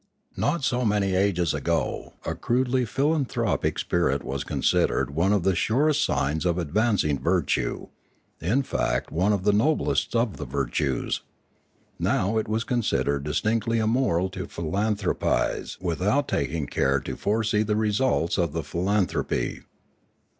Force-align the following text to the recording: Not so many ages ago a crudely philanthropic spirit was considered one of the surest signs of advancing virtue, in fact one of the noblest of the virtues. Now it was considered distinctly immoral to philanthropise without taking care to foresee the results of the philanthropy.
Not 0.35 0.63
so 0.63 0.83
many 0.83 1.13
ages 1.13 1.53
ago 1.53 2.13
a 2.25 2.33
crudely 2.33 2.85
philanthropic 2.85 3.77
spirit 3.77 4.23
was 4.23 4.43
considered 4.43 5.11
one 5.13 5.31
of 5.31 5.43
the 5.43 5.53
surest 5.55 6.03
signs 6.03 6.43
of 6.43 6.57
advancing 6.57 7.19
virtue, 7.19 7.85
in 8.41 8.63
fact 8.63 9.11
one 9.11 9.31
of 9.31 9.43
the 9.43 9.53
noblest 9.53 10.15
of 10.15 10.37
the 10.37 10.45
virtues. 10.45 11.21
Now 11.99 12.39
it 12.39 12.47
was 12.47 12.63
considered 12.63 13.23
distinctly 13.25 13.77
immoral 13.77 14.29
to 14.29 14.47
philanthropise 14.47 15.77
without 15.79 16.27
taking 16.27 16.65
care 16.65 16.99
to 17.01 17.15
foresee 17.15 17.61
the 17.61 17.75
results 17.75 18.39
of 18.39 18.53
the 18.53 18.63
philanthropy. 18.63 19.61